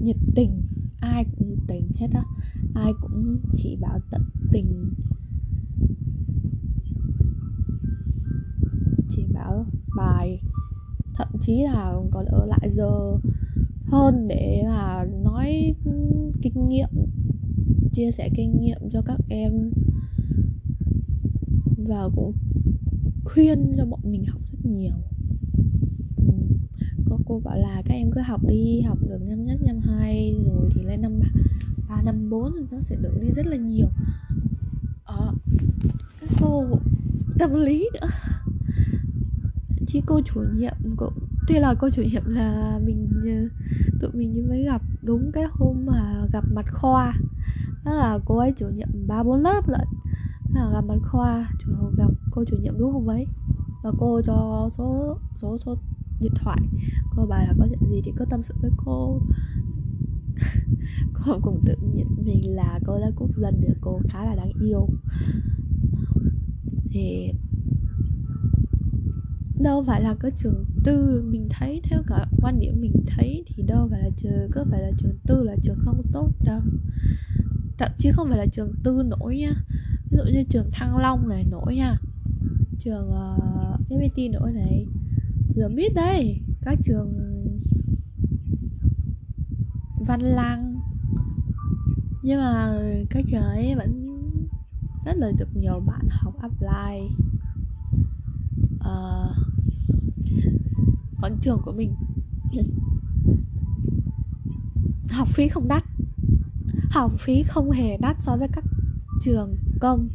[0.00, 0.62] nhiệt tình.
[1.00, 2.24] Ai cũng nhiệt tình hết á.
[2.74, 4.94] Ai cũng chỉ bảo tận tình.
[9.08, 10.40] Chỉ bảo bài.
[11.14, 13.16] Thậm chí là còn ở lại giờ
[13.86, 15.74] hơn để mà nói
[16.42, 16.88] kinh nghiệm
[17.92, 19.70] chia sẻ kinh nghiệm cho các em.
[21.76, 22.32] Và cũng
[23.24, 24.94] khuyên cho bọn mình học rất nhiều.
[27.10, 30.34] Có cô bảo là các em cứ học đi học được năm nhất năm hai
[30.46, 31.20] rồi thì lên năm
[31.88, 33.86] ba năm bốn nó sẽ đỡ đi rất là nhiều.
[35.04, 35.32] À,
[36.20, 36.64] các cô
[37.38, 38.08] tâm lý nữa
[39.92, 41.12] chứ cô chủ nhiệm cũng,
[41.48, 43.66] tuy là cô chủ nhiệm là mình ờ,
[44.00, 47.14] tụi mình mới gặp đúng cái hôm mà gặp mặt khoa.
[47.84, 49.88] Đó là cô ấy chủ nhiệm ba bốn lớp lận.
[50.54, 53.26] Là gặp mặt khoa, chủ, gặp cô chủ nhiệm đúng không ấy.
[53.82, 55.76] Và cô cho số số số
[56.20, 56.58] điện thoại.
[57.16, 59.20] Cô bảo là có chuyện gì thì cứ tâm sự với cô.
[61.26, 64.52] Cô cũng tự nhiên mình là cô là quốc dân được, cô khá là đáng
[64.60, 64.88] yêu.
[66.90, 67.32] Thì
[69.62, 73.62] đâu phải là cái trường tư mình thấy theo cả quan điểm mình thấy thì
[73.62, 76.60] đâu phải là trường có phải là trường tư là trường không tốt đâu.
[77.78, 79.52] Thậm chí không phải là trường tư nổi nha.
[80.10, 81.98] Ví dụ như trường thăng long này nổi nha.
[82.78, 84.86] Trường uh, fpt nổi này.
[85.56, 87.12] Rồi biết đây, các trường
[90.06, 90.80] văn lang.
[92.22, 92.78] Nhưng mà
[93.10, 94.08] cái trường ấy vẫn
[95.06, 97.08] rất là được nhiều bạn học apply.
[98.74, 99.51] Uh,
[101.22, 101.94] còn trường của mình.
[105.10, 105.84] Học phí không đắt.
[106.90, 108.64] Học phí không hề đắt so với các
[109.20, 110.08] trường công.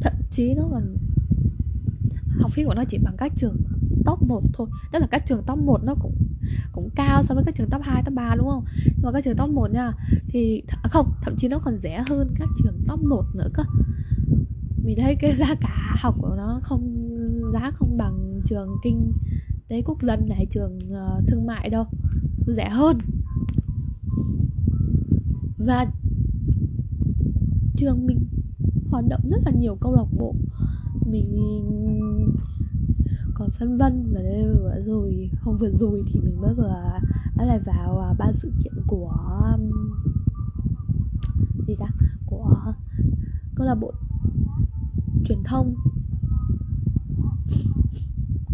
[0.00, 0.96] Thậm chí nó còn
[2.40, 3.56] học phí của nó chỉ bằng các trường
[4.04, 4.68] top 1 thôi.
[4.92, 6.14] Tức là các trường top 1 nó cũng
[6.72, 8.64] cũng cao so với các trường top 2, top 3 đúng không?
[8.84, 9.92] Nhưng mà các trường top 1 nha
[10.26, 13.48] thì th- à không thậm chí nó còn rẻ hơn các trường top 1 nữa
[13.54, 13.62] cơ.
[14.84, 17.08] Mình thấy cái giá cả học của nó không
[17.52, 19.12] giá không bằng trường kinh
[19.70, 21.84] tế quốc dân này trường uh, thương mại đâu
[22.46, 22.98] rẻ hơn.
[25.58, 25.86] Và
[27.76, 28.28] trường mình
[28.90, 30.34] hoạt động rất là nhiều câu lạc bộ.
[31.06, 31.36] Mình
[33.34, 36.74] còn phân vân và vừa rồi hôm vừa rồi thì mình mới vừa
[37.36, 39.12] đã lại vào à, ba sự kiện của
[41.66, 41.86] gì ta?
[42.26, 42.56] Của
[43.54, 43.92] câu lạc bộ
[45.24, 45.74] truyền thông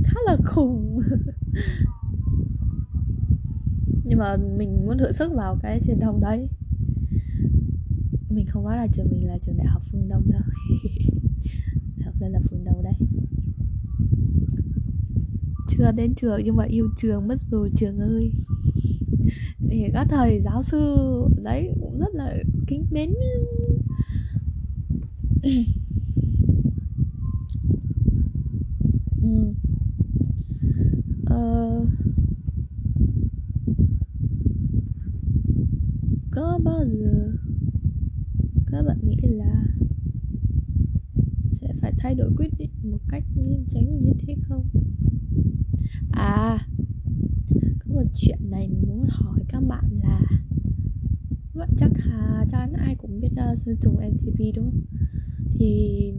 [0.06, 1.00] khá là khùng.
[4.04, 6.48] Nhưng mà mình muốn thử sức vào cái truyền thông đấy.
[8.30, 10.42] Mình không nói là trường mình là trường đại học phương đông đâu.
[12.04, 12.94] Học lên là phương đông đấy.
[15.68, 18.32] Chưa đến trường nhưng mà yêu trường mất rồi, trường ơi.
[19.68, 20.96] Thì các thầy, giáo sư,
[21.42, 23.10] đấy, cũng rất là kính mến
[29.22, 29.52] ừ.
[31.26, 31.86] ờ...
[36.30, 37.32] có bao giờ
[38.66, 39.64] các bạn nghĩ là
[41.50, 44.68] sẽ phải thay đổi quyết định một cách nhanh chóng như thế không
[46.36, 46.58] à
[47.78, 50.20] có một chuyện này mình muốn hỏi các bạn là
[51.54, 54.82] vậy chắc là chắn ai cũng biết uh, sơn tùng mtp đúng không?
[55.58, 56.12] Thì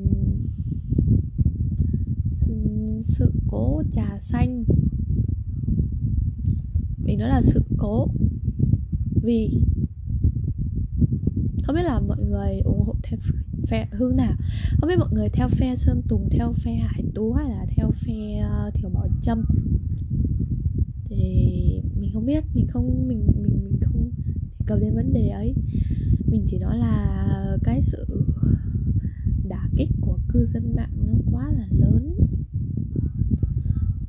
[3.01, 4.63] sự cố trà xanh.
[6.97, 8.07] Mình nói là sự cố.
[9.23, 9.61] Vì
[11.63, 13.19] không biết là mọi người ủng hộ theo
[13.67, 14.33] phe hương nào.
[14.77, 17.91] Không biết mọi người theo phe sơn tùng theo phe hải tú hay là theo
[17.91, 19.43] phe ờ, thiểu bảo trâm?
[21.99, 24.11] Mình không biết, mình không, mình mình mình không
[24.65, 25.53] cập đến vấn đề ấy.
[26.25, 28.23] Mình chỉ nói là cái sự
[29.49, 32.13] đả kích của cư dân mạng nó quá là lớn.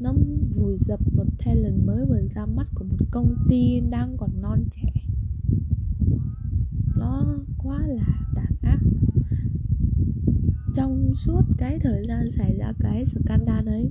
[0.00, 0.14] Nó
[0.56, 4.64] vùi dập một talent mới vừa ra mắt của một công ty đang còn non
[4.70, 4.92] trẻ.
[6.96, 8.80] Nó quá là tàn ác.
[10.74, 13.90] Trong suốt cái thời gian xảy ra cái scandal ấy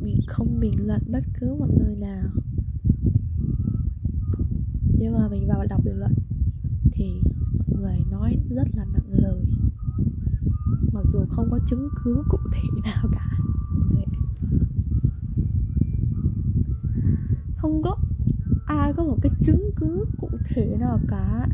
[0.00, 2.28] mình không bình luận bất cứ một nơi nào
[4.98, 6.14] nhưng mà mình vào đọc bình luận
[6.92, 7.20] thì
[7.68, 9.44] mọi người nói rất là nặng lời.
[10.92, 13.30] Mặc dù không có chứng cứ cụ thể nào cả.
[17.56, 17.96] Không có
[18.66, 21.48] ai có một cái chứng cứ cụ thể nào cả.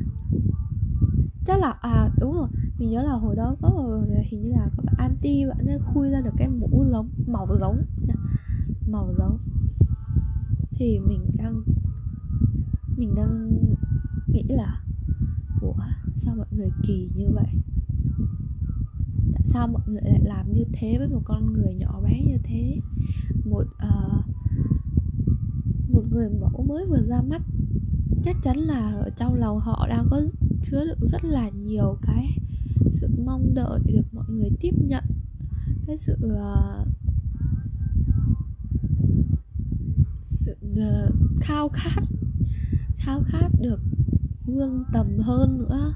[1.44, 4.68] Chắc là à đúng rồi mình nhớ là hồi đó có một, hình như là
[4.76, 7.84] các bạn anti bạn ấy khui ra được cái mũ giống màu giống
[8.88, 9.38] màu giống.
[10.74, 11.62] Thì mình đang
[12.96, 13.50] mình đang
[14.26, 14.80] nghĩ là
[15.60, 15.74] ủa
[16.16, 17.48] sao mọi người kỳ như vậy?
[19.32, 22.38] Tại sao mọi người lại làm như thế với một con người nhỏ bé như
[22.44, 22.80] thế?
[23.44, 24.24] Một uh,
[25.88, 27.42] một người mẫu mới vừa ra mắt.
[28.24, 30.20] Chắc chắn là ở trong lòng họ đang có
[30.62, 32.38] chứa đựng rất là nhiều cái
[32.90, 35.04] sự mong đợi được mọi người tiếp nhận.
[35.86, 36.88] Cái sự uh,
[40.22, 42.02] sự uh, khao khát
[43.04, 43.80] khao khát được
[44.46, 45.92] vươn tầm hơn nữa.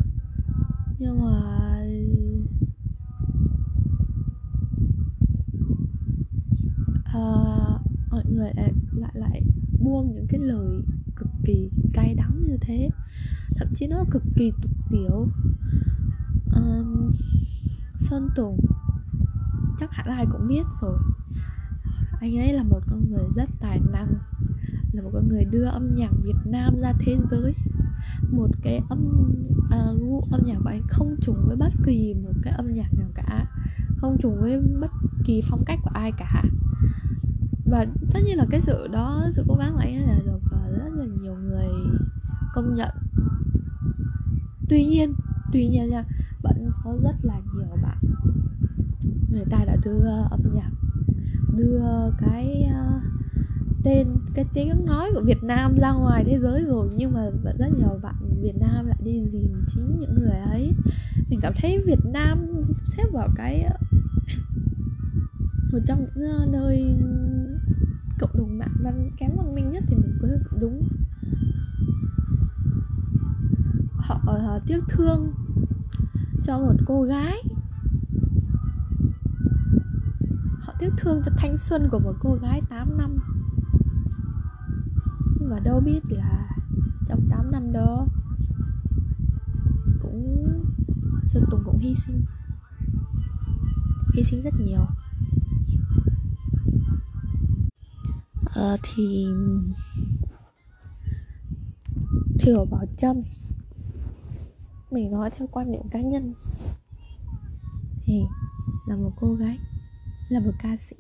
[0.99, 1.83] Nhưng mà
[7.19, 9.43] uh, mọi người lại lại lại
[9.81, 10.83] buông những cái lời
[11.17, 12.89] cực kỳ cay đắng như thế.
[13.57, 15.29] Thậm chí nó cực kỳ tục tiểu.
[16.55, 17.13] Um,
[17.99, 18.61] sơn tùng
[19.81, 20.99] chắc hẳn ai cũng biết rồi.
[22.21, 24.15] Anh ấy là một con người rất tài năng
[24.97, 27.55] là một con người đưa âm nhạc Việt Nam ra thế giới.
[28.31, 32.33] Một cái âm uh, gu âm nhạc của anh không trùng với bất kỳ một
[32.43, 33.47] cái âm nhạc nào cả.
[33.97, 34.91] Không trùng với bất
[35.25, 36.45] kỳ phong cách của ai cả.
[37.65, 40.79] Và tất nhiên là cái sự đó sự cố gắng của anh là được uh,
[40.79, 41.69] rất là nhiều người
[42.55, 42.95] công nhận.
[44.69, 45.15] Tuy nhiên
[45.53, 46.05] tuy nhiên nha
[46.43, 47.99] vẫn có rất là nhiều bạn
[49.37, 50.71] người ta đã đưa à, âm nhạc
[51.57, 53.03] đưa cái uh,
[53.87, 57.57] tên cái tiếng nói của Việt Nam ra ngoài thế giới rồi nhưng mà vẫn
[57.59, 60.73] rất nhiều bạn Việt Nam lại đi dìm chính những người ấy.
[61.29, 62.47] Mình cảm thấy Việt Nam
[62.85, 63.77] xếp vào cái ờ,
[65.73, 66.97] một trong những ờ, nơi
[68.19, 70.29] cộng đồng mạng văn kém văn minh nhất thì mình có
[70.61, 70.89] đúng.
[73.97, 74.21] Họ
[74.57, 75.33] uh, tiếc thương
[76.45, 77.37] cho một cô gái.
[80.61, 83.36] Họ tiếc thương cho thanh xuân của một cô gái 8 năm
[85.49, 86.49] và đâu biết là
[87.09, 88.07] trong 8 năm đó
[90.03, 90.47] cũng
[91.29, 92.23] Sơn Tùng cũng hy sinh.
[94.15, 94.87] Hy sinh rất nhiều.
[98.55, 99.27] À, thì
[102.39, 103.21] Thiểu Bảo Trâm
[104.91, 106.35] Mình nói theo quan điểm cá nhân.
[108.05, 108.23] Thì
[108.87, 109.59] là một cô gái
[110.29, 110.97] Là một ca sĩ.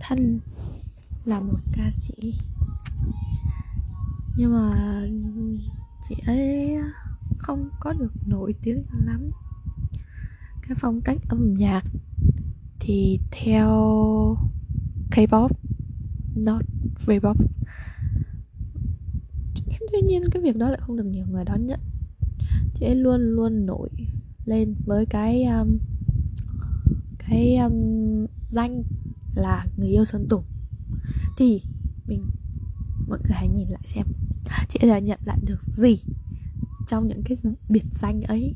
[0.00, 0.40] Thân
[1.26, 2.34] là một ca sĩ.
[4.36, 5.00] Nhưng mà
[6.08, 6.76] chị ấy
[7.38, 9.30] không có được nổi tiếng cho lắm.
[10.62, 11.82] Cái phong cách âm nhạc
[12.80, 13.70] Thì theo
[15.10, 15.48] K-pop
[16.36, 16.62] Not
[17.06, 17.46] V-pop
[19.96, 21.80] tuy nhiên cái việc đó lại không được nhiều người đón nhận.
[22.78, 23.88] Chị ấy luôn luôn nổi
[24.44, 25.78] lên với cái um,
[27.18, 28.82] cái um, danh
[29.34, 30.44] là người yêu sơn tùng
[31.36, 31.62] thì
[32.06, 32.30] mình,
[33.08, 34.06] mọi người hãy nhìn lại xem.
[34.68, 35.96] Chị đã nhận lại được gì
[36.86, 37.36] trong những cái
[37.68, 38.54] biệt danh ấy?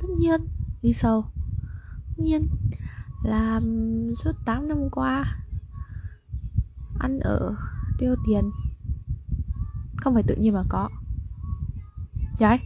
[0.00, 0.40] Tất nhiên,
[0.82, 1.24] đi sâu.
[2.16, 2.48] Nhiên
[3.24, 3.60] là
[4.24, 5.38] suốt 8 năm qua,
[6.98, 7.54] ăn ở,
[7.98, 8.50] tiêu tiền.
[9.96, 10.88] Không phải tự nhiên mà có.
[12.38, 12.58] Dạ Đấy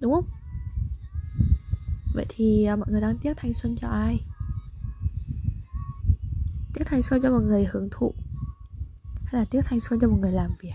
[0.00, 0.28] đúng không?
[2.14, 4.20] Vậy thì à, mọi người đang tiếc thanh xuân cho ai?
[6.74, 8.14] Tiếc thanh xuân cho một người hưởng thụ
[9.28, 10.74] hay là tiếc thanh xuân cho một người làm việc.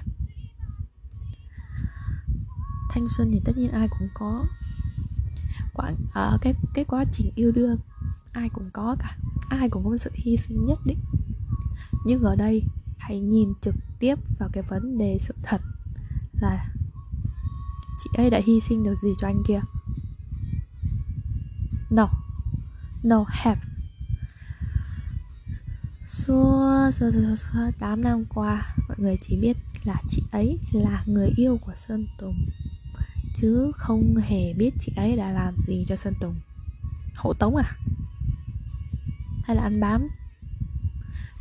[2.89, 4.45] Thanh xuân thì tất nhiên ai cũng có
[5.73, 7.77] quãng uh, à, cái cái quá trình yêu đương
[8.31, 9.15] ai cũng có cả.
[9.49, 10.99] Ai cũng có một sự hy sinh nhất định.
[12.05, 12.63] Nhưng ở đây
[12.97, 15.61] hãy nhìn trực tiếp vào cái vấn đề sự thật
[16.41, 16.73] là
[18.03, 19.61] chị ấy đã hy sinh được gì cho anh kia.
[21.89, 22.09] No.
[23.03, 23.61] No have
[26.27, 31.03] suốt suốt, suốt, suốt 8 năm qua mọi người chỉ biết là chị ấy là
[31.07, 32.45] người yêu của Sơn Tùng
[33.35, 36.35] chứ không hề biết chị ấy đã làm gì cho Sơn Tùng.
[37.15, 37.77] Hộ tống à?
[39.43, 40.07] Hay là ăn bám?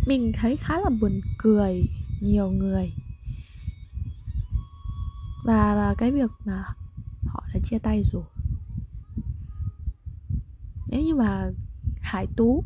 [0.06, 1.84] Mình thấy khá là buồn cười
[2.20, 2.92] nhiều người.
[5.44, 6.64] Và và cái việc mà
[7.26, 8.24] họ đã chia tay rồi.
[10.88, 11.50] Nếu như mà
[12.00, 12.64] hải tú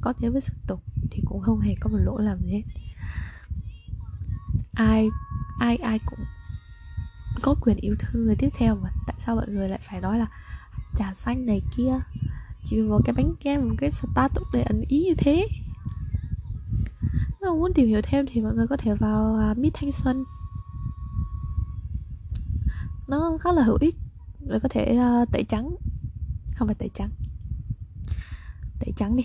[0.00, 0.80] có thế với sơn tùng
[1.34, 2.62] cũng không hề có một lỗi làm gì hết.
[4.72, 5.08] Ai
[5.60, 6.18] ai ai cũng
[7.42, 8.90] có quyền yêu thương người tiếp theo mà.
[9.06, 10.26] Tại sao mọi người lại phải nói là
[10.98, 12.00] trà xanh này kia
[12.64, 15.48] chỉ vì một cái bánh kem một cái status để ẩn ý như thế?
[17.40, 19.92] Nếu muốn tìm hiểu thêm thì mọi người có thể vào à, uh, Mít Thanh
[19.92, 20.24] Xuân.
[23.08, 23.96] Nó khá là hữu ích
[24.48, 25.76] rồi có thể uh, tẩy trắng.
[26.54, 27.10] Không phải tẩy trắng.
[28.80, 29.24] Tẩy trắng đi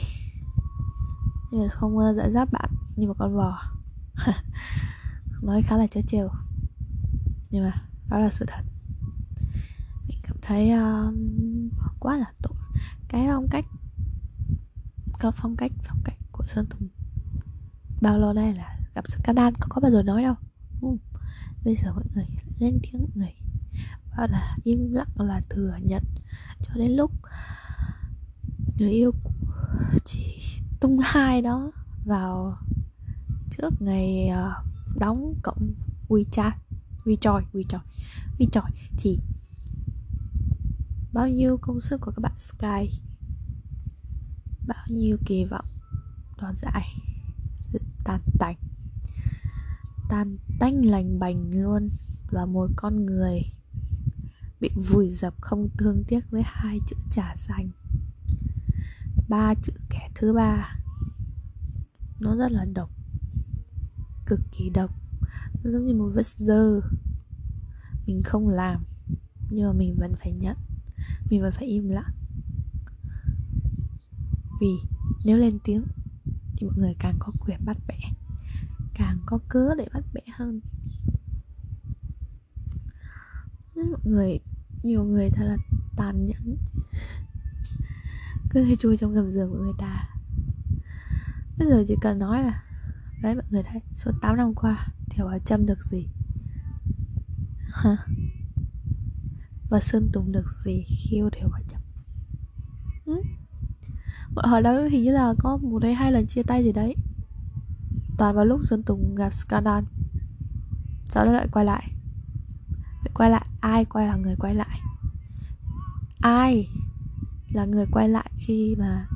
[1.52, 3.62] nhưng mà không uh, dẫn giáp bạn như một con bò.
[5.42, 6.30] Nói khá là chớ trêu
[7.50, 7.72] nhưng mà
[8.10, 8.64] đó là sự thật.
[10.08, 11.14] Mình cảm thấy uh,
[12.00, 12.54] quá là tội.
[13.10, 13.66] Cái phong cách
[15.20, 16.88] cái phong cách phong cách của sơn tùng
[18.02, 20.36] bao lâu nay là gặp scandal có có bao giờ nói đâu.
[20.82, 20.88] Ừ.
[21.64, 22.26] bây giờ mọi người
[22.60, 23.34] lên tiếng người.
[24.18, 26.04] Bảo là im lặng là thừa nhận.
[26.60, 27.12] Cho đến lúc
[28.78, 29.32] người yêu của
[30.06, 30.42] chị
[30.80, 31.72] tung hai đó
[32.06, 32.58] vào
[33.50, 35.74] trước ngày uh, đóng cổng
[36.10, 36.52] WeChat.
[37.06, 37.80] WeChat WeChat
[38.40, 39.20] WeChat thì
[41.14, 43.00] bao nhiêu công sức của các bạn Sky?
[44.68, 45.66] Bao nhiêu kỳ vọng
[46.42, 46.84] đoán giải?
[48.04, 48.56] Tan tành.
[50.10, 51.90] Tan tanh lành bành luôn.
[52.32, 53.42] Và một con người
[54.60, 57.70] bị vùi dập không thương tiếc với hai chữ trả xanh
[59.30, 60.76] ba chữ kẻ thứ ba.
[62.20, 62.90] Nó rất là độc,
[64.26, 64.92] cực kỳ độc.
[65.64, 66.82] Nó giống như một vết dơ.
[68.08, 68.86] Mình không làm,
[69.50, 70.58] nhưng mà mình vẫn phải nhận.
[71.30, 72.14] Mình vẫn phải im lặng.
[74.62, 74.72] Vì
[75.26, 75.84] nếu lên tiếng
[76.58, 78.00] thì mọi người càng có quyền bắt bẻ,
[78.94, 80.62] càng có cớ để bắt bẻ hơn.
[83.76, 84.40] Mọi người,
[84.84, 85.58] nhiều người thật là
[85.96, 86.58] tàn nhẫn
[88.50, 90.08] cứ chui trong gầm giường của người ta.
[91.58, 92.64] Bây giờ chỉ cần nói là,
[93.22, 96.08] đấy, mọi người thấy suốt 8 năm qua thì bảo châm được gì?
[97.70, 97.98] Hả?
[99.70, 101.82] Và sơn tùng được gì khi yêu thiểu bảo châm?
[103.06, 103.22] Ừ?
[104.36, 106.96] bọn họ đã hình như là có một hay hai lần chia tay gì đấy.
[108.18, 109.84] Toàn vào lúc sơn tùng gặp scandal.
[111.06, 111.92] Sau đó lại quay lại.
[113.04, 114.80] Vậy quay lại, ai quay là người quay lại?
[116.22, 116.68] Ai
[117.52, 118.32] là người quay lại?
[118.50, 119.08] Khi mà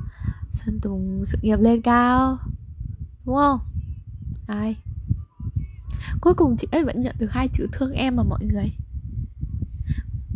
[0.52, 2.38] sơn tùng sự nghiệp lên cao
[3.26, 3.60] đúng không?
[4.48, 4.76] Ai?
[6.22, 8.74] Cuối cùng chị ấy vẫn nhận được hai chữ thương em mà mọi người.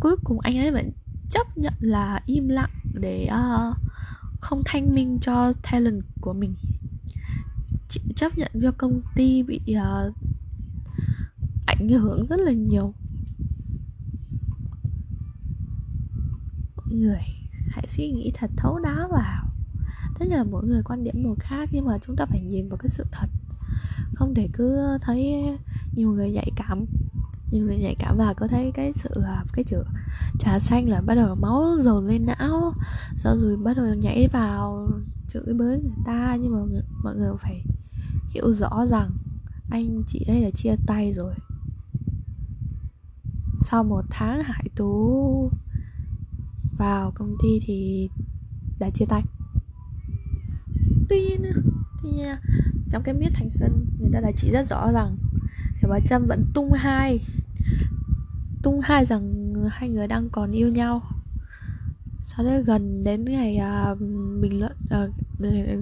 [0.00, 0.90] Cuối cùng anh ấy vẫn
[1.30, 3.76] chấp nhận là im lặng để uh,
[4.40, 6.54] không thanh minh cho talent của mình.
[7.88, 10.14] Chị chấp nhận cho công ty bị uh,
[11.66, 12.94] ảnh hưởng rất là nhiều.
[16.76, 17.37] Mọi người
[17.78, 19.44] hãy suy nghĩ thật thấu đáo vào.
[20.18, 22.68] Tất nhiên là mỗi người quan điểm một khác, nhưng mà chúng ta phải nhìn
[22.68, 23.26] vào cái sự thật.
[24.14, 25.44] Không thể cứ thấy
[25.94, 26.84] nhiều người nhạy cảm,
[27.50, 29.84] nhiều người nhạy cảm vào có thấy cái sự à, cái chữ
[30.38, 32.74] trà xanh là bắt đầu máu dồn lên não,
[33.16, 34.90] sau rồi bắt đầu nhảy vào
[35.28, 36.36] chửi bới người ta.
[36.40, 37.64] Nhưng mà mọi người phải
[38.30, 39.10] hiểu rõ rằng
[39.70, 41.34] anh chị ấy là chia tay rồi.
[43.60, 45.50] Sau một tháng hải tú
[46.78, 48.08] vào công ty thì
[48.78, 49.22] đã chia tay.
[51.08, 51.42] Tuy nhiên
[52.02, 52.36] tuy nhiên
[52.90, 55.16] trong cái miết thành xuân người ta đã chỉ rất rõ rằng
[55.74, 57.20] thì bà trâm vẫn tung hai
[58.62, 61.02] tung hai rằng hai người đang còn yêu nhau.
[62.24, 63.60] Sau đó gần đến ngày
[63.92, 64.00] uh,
[64.40, 65.14] bình luận uh,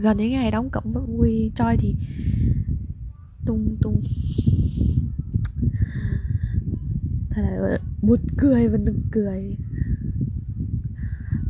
[0.03, 1.95] gần đến ngày đóng cổng vui choi thì
[3.47, 4.01] tung tung.
[7.31, 9.57] Thật là buồn cười và nực cười.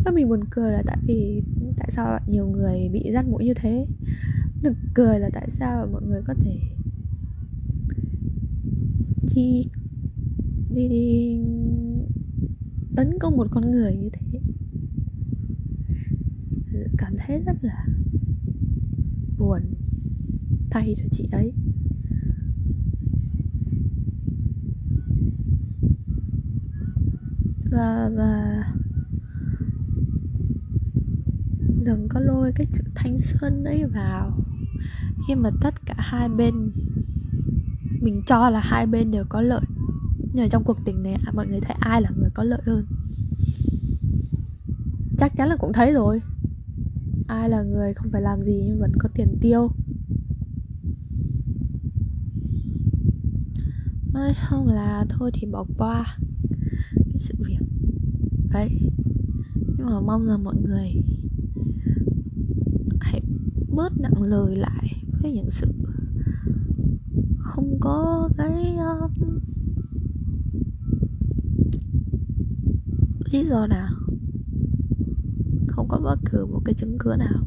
[0.06, 1.42] Và mình buồn cười là tại vì
[1.76, 3.86] tại sao lại nhiều người bị rắt mũi như thế?
[4.62, 6.60] Nực cười là tại sao mọi người có thể
[9.34, 9.64] đi
[10.74, 11.40] đi đi
[12.96, 14.40] tấn công một con người như thế?
[16.98, 17.86] Cảm thấy rất là
[19.38, 19.60] buồn
[20.70, 21.52] thay cho chị ấy.
[27.70, 28.64] Và và
[31.86, 34.30] đừng có lôi cái chữ thanh xuân ấy vào.
[35.26, 36.54] Khi mà tất cả hai bên
[38.00, 39.60] mình cho là hai bên đều có lợi
[40.36, 42.60] nhưng mà trong cuộc tình này à, mọi người thấy ai là người có lợi
[42.64, 42.86] hơn?
[45.18, 46.20] Chắc chắn là cũng thấy rồi.
[47.26, 49.68] Ai là người không phải làm gì nhưng vẫn có tiền tiêu.
[54.14, 56.16] Ôi, không là thôi thì bỏ qua
[56.94, 57.66] cái sự việc.
[58.52, 58.90] Đấy.
[59.54, 60.92] Nhưng mà mong rằng mọi người
[63.76, 65.66] bớt nặng lời lại với những sự
[67.38, 69.10] không có cái uh,
[73.32, 73.88] lý do nào.
[75.68, 77.42] Không có bất cứ một cái chứng cứ nào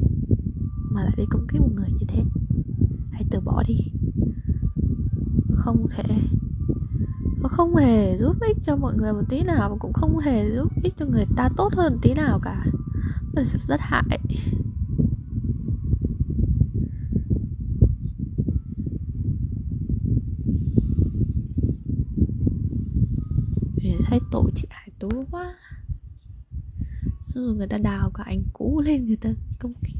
[0.90, 2.22] mà lại đi công kích một người như thế.
[3.10, 3.78] Hãy từ bỏ đi.
[5.54, 6.02] Không thể
[7.42, 10.50] nó không hề giúp ích cho mọi người một tí nào và cũng không hề
[10.54, 12.66] giúp ích cho người ta tốt hơn tí nào cả.
[13.34, 14.20] Nó rất hại.
[24.10, 25.54] Thấy tội chị Hải Tú quá.
[27.22, 29.96] Xong rồi người ta đào cả ảnh cũ lên người ta công kích.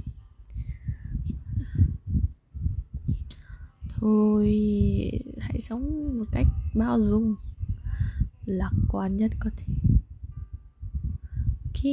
[3.89, 4.47] Thôi
[5.39, 7.35] hãy sống một cách bao dung
[8.45, 9.65] Lạc quan nhất có thể.
[11.65, 11.85] Ok.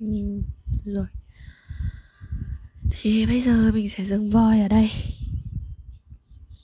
[0.00, 0.42] Ừ,
[0.84, 1.06] Rồi.
[2.90, 4.90] Thì bây giờ mình sẽ dừng voi ở đây.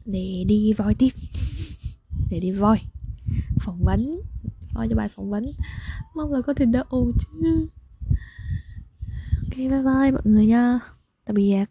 [0.04, 1.10] Để đi voi tiếp.
[2.30, 2.80] Để đi voi.
[3.60, 4.29] Phỏng vấn
[4.74, 5.52] coi cho bài phỏng vấn.
[6.14, 7.68] Mong là có thể đậu chứ.
[9.42, 10.80] Ok, bye bye mọi người nha.
[11.26, 11.64] Tạm biệt.